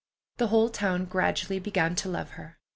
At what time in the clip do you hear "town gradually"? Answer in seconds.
0.69-1.59